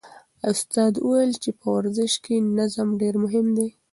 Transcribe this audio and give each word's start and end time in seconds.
استاد 0.51 0.93
وویل 0.99 1.31
چې 1.43 1.49
په 1.59 1.65
ورزش 1.77 2.13
کې 2.23 2.35
نظم 2.57 2.87
ډېر 3.01 3.15
مهم 3.23 3.47
دی. 3.57 3.69